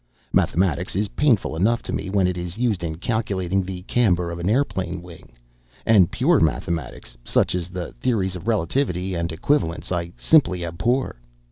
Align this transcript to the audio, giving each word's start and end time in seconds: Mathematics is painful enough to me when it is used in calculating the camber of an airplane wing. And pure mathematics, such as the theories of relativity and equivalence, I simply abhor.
Mathematics 0.33 0.95
is 0.95 1.09
painful 1.09 1.55
enough 1.55 1.83
to 1.83 1.93
me 1.93 2.09
when 2.09 2.25
it 2.25 2.35
is 2.35 2.57
used 2.57 2.83
in 2.83 2.95
calculating 2.95 3.61
the 3.61 3.83
camber 3.83 4.31
of 4.31 4.39
an 4.39 4.49
airplane 4.49 5.03
wing. 5.03 5.33
And 5.85 6.09
pure 6.09 6.39
mathematics, 6.39 7.15
such 7.23 7.53
as 7.53 7.69
the 7.69 7.91
theories 7.93 8.35
of 8.35 8.47
relativity 8.47 9.13
and 9.13 9.31
equivalence, 9.31 9.91
I 9.91 10.11
simply 10.17 10.65
abhor. 10.65 11.17